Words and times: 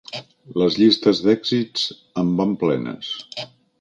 Les 0.61 0.77
llistes 0.83 1.21
d'èxits 1.27 1.85
en 2.23 2.33
van 2.41 2.57
plenes. 2.65 3.13